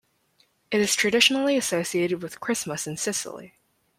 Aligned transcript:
It 0.71 0.81
is 0.81 0.95
traditionally 0.95 1.55
associated 1.55 2.23
with 2.23 2.39
Christmas 2.39 2.87
in 2.87 2.97
Sicily. 2.97 3.53